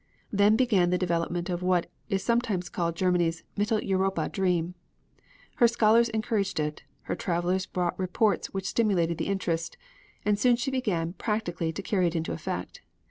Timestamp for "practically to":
11.13-11.83